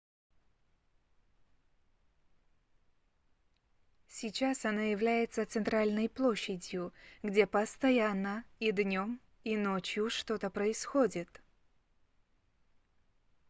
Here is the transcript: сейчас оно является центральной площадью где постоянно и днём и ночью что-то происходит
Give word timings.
сейчас 4.07 4.65
оно 4.65 4.81
является 4.81 5.45
центральной 5.45 6.09
площадью 6.09 6.91
где 7.21 7.45
постоянно 7.45 8.43
и 8.57 8.71
днём 8.71 9.19
и 9.43 9.55
ночью 9.55 10.09
что-то 10.09 10.49
происходит 10.49 11.29